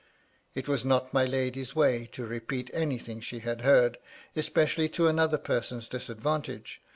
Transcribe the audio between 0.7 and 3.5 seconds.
not my lady's way to repeat anything she